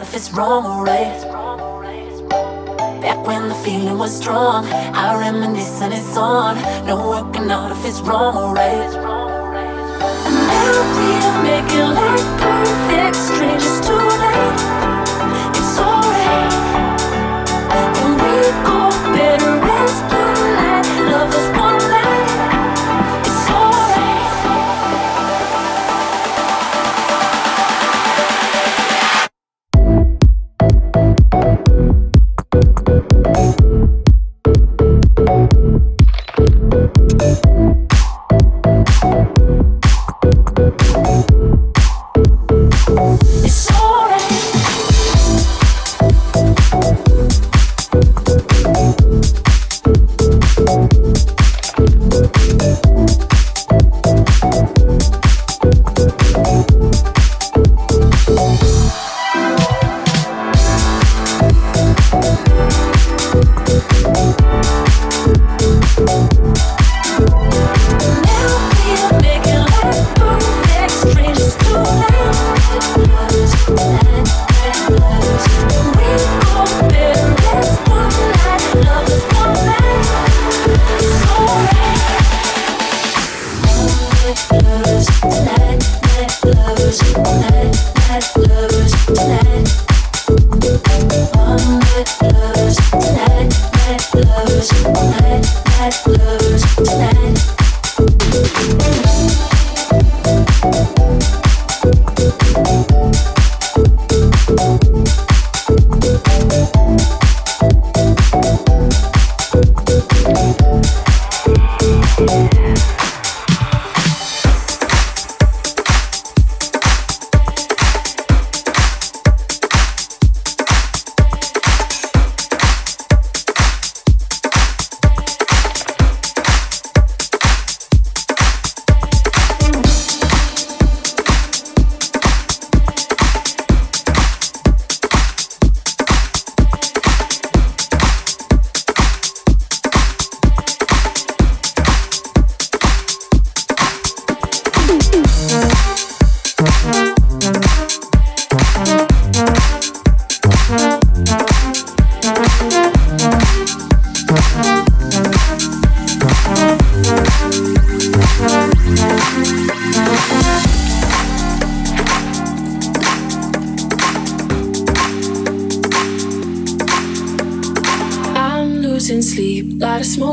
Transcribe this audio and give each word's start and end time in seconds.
if 0.00 0.14
it's 0.14 0.32
wrong 0.32 0.64
or 0.66 0.84
right. 0.84 1.20
Back 3.00 3.26
when 3.26 3.48
the 3.48 3.54
feeling 3.54 3.98
was 3.98 4.16
strong, 4.16 4.66
I 4.66 5.18
reminisce 5.18 5.80
and 5.82 5.92
it's 5.92 6.16
on. 6.16 6.56
No 6.86 6.96
working 7.08 7.50
out 7.50 7.72
if 7.72 7.84
it's 7.84 8.00
wrong 8.00 8.36
or 8.36 8.54
right. 8.54 8.59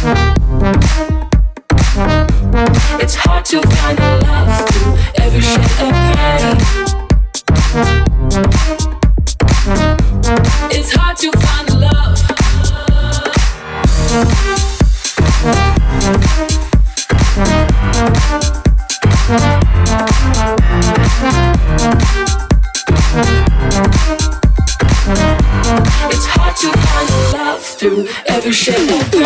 It's 0.00 0.14
hard 3.16 3.44
to 3.46 3.60
find 3.62 3.98
love 3.98 4.68
through 4.68 4.96
every 5.18 5.40
shade 5.40 5.58
of 5.82 5.90
gray. 6.14 6.54
It's 10.70 10.92
hard 10.92 11.16
to 11.16 11.32
find 11.32 11.80
love. 11.80 12.14
It's 26.10 26.26
hard 26.26 26.56
to 26.56 26.68
find 26.78 27.10
love 27.32 27.62
through 27.64 28.06
every 28.26 28.52
shade 28.52 28.90
of. 28.90 29.17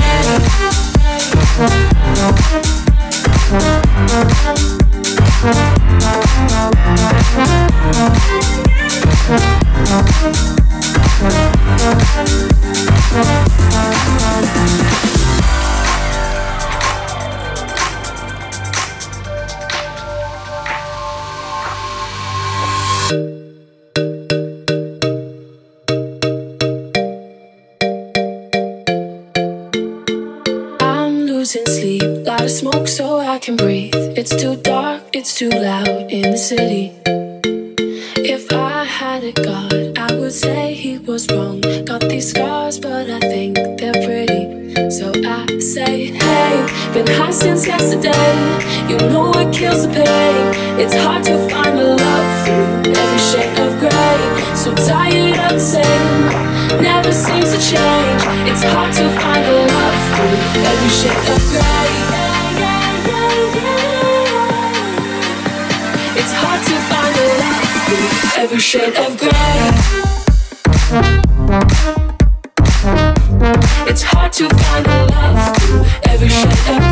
It's 50.95 51.05
hard 51.05 51.25
to 51.25 51.39
find 51.49 51.79
the 51.79 51.97
love 51.97 52.45
through 52.45 52.93
every 52.93 53.19
shade 53.19 53.59
of 53.61 53.81
gray. 53.81 54.21
So 54.55 54.75
tired 54.75 55.39
of 55.39 55.53
the 55.53 55.59
same, 55.59 56.29
never 56.83 57.11
seems 57.11 57.51
to 57.51 57.57
change. 57.57 58.23
It's 58.45 58.63
hard 58.63 58.93
to 59.01 59.09
find 59.17 59.43
the 59.43 59.53
love 59.73 59.99
through 60.13 60.37
every 60.69 60.91
shade 60.93 61.29
of 61.33 61.41
gray. 61.49 61.89
It's 66.21 66.35
hard 66.37 66.61
to 66.69 66.77
find 66.91 67.15
the 67.17 67.25
love 67.41 67.73
through 67.89 68.43
every 68.43 68.61
shade 68.61 68.97
of 68.97 69.17
gray. 69.17 69.73
It's 73.89 74.03
hard 74.03 74.33
to 74.35 74.45
find 74.51 74.85
the 74.85 75.07
love 75.11 75.57
through 75.57 75.85
every 76.13 76.29
shade 76.29 76.53
of 76.53 76.83
gray. 76.83 76.92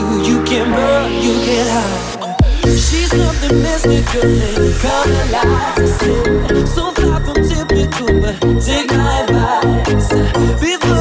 you, 0.00 0.22
you 0.24 0.44
can 0.44 0.70
run, 0.70 1.12
you 1.12 1.34
can 1.44 1.66
hide. 1.68 2.30
She's 2.64 3.12
nothing 3.12 3.62
mystical 3.62 4.30
in 4.30 4.72
color 4.80 5.24
lights. 5.34 6.74
So 6.74 6.92
far 6.92 7.20
from 7.20 7.38
typical, 7.50 8.20
but 8.20 8.38
take 8.64 8.90
my 8.90 9.20
advice 9.22 10.12
before. 10.60 10.99